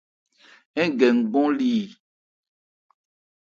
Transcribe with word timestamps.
Ń 0.87 0.91
gɛ 0.99 1.07
nkɔn 1.17 1.47
li 1.57 1.67
yi. 1.75 1.83